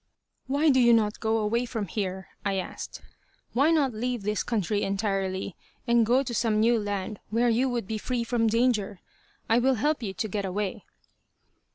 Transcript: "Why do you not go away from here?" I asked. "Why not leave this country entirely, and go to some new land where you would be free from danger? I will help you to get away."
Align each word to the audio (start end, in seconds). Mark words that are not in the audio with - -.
"Why 0.47 0.69
do 0.71 0.79
you 0.79 0.93
not 0.93 1.19
go 1.19 1.37
away 1.37 1.63
from 1.67 1.85
here?" 1.85 2.29
I 2.43 2.55
asked. 2.57 3.03
"Why 3.53 3.69
not 3.69 3.93
leave 3.93 4.23
this 4.23 4.41
country 4.41 4.81
entirely, 4.81 5.55
and 5.85 6.07
go 6.07 6.23
to 6.23 6.33
some 6.33 6.59
new 6.59 6.79
land 6.79 7.19
where 7.29 7.49
you 7.49 7.69
would 7.69 7.85
be 7.85 7.99
free 7.99 8.23
from 8.23 8.47
danger? 8.47 8.99
I 9.47 9.59
will 9.59 9.75
help 9.75 10.01
you 10.01 10.15
to 10.15 10.27
get 10.27 10.43
away." 10.43 10.85